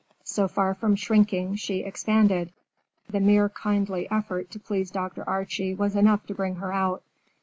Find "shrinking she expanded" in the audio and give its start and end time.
0.95-2.51